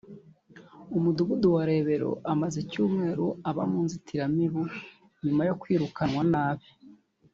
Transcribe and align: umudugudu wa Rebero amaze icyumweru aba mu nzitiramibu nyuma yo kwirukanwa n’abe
umudugudu 0.97 1.47
wa 1.55 1.63
Rebero 1.69 2.11
amaze 2.31 2.57
icyumweru 2.63 3.25
aba 3.49 3.63
mu 3.71 3.79
nzitiramibu 3.85 4.61
nyuma 5.25 5.41
yo 5.47 5.55
kwirukanwa 5.61 6.23
n’abe 6.33 6.67